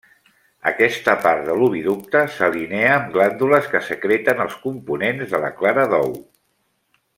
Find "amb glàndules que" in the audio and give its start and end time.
2.95-3.83